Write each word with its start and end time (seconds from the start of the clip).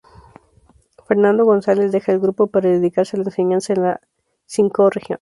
Fernando 1.07 1.45
González 1.45 1.91
deja 1.91 2.11
el 2.11 2.19
grupo 2.19 2.47
para 2.47 2.71
dedicarse 2.71 3.15
a 3.17 3.19
la 3.19 3.25
enseñanza 3.25 3.73
en 3.73 3.83
la 3.83 4.01
V 4.49 4.69
Región. 4.89 5.09